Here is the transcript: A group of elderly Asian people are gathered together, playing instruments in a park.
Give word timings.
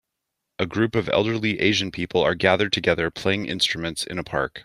A 0.57 0.65
group 0.65 0.95
of 0.95 1.09
elderly 1.09 1.59
Asian 1.59 1.91
people 1.91 2.21
are 2.23 2.33
gathered 2.33 2.73
together, 2.73 3.11
playing 3.11 3.45
instruments 3.45 4.03
in 4.03 4.17
a 4.17 4.23
park. 4.23 4.59